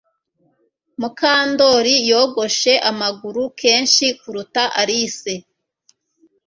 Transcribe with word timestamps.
Mukandoli 0.99 1.95
yogoshe 2.09 2.73
amaguru 2.89 3.41
kenshi 3.61 4.05
kuruta 4.19 4.63
Alice 4.81 5.33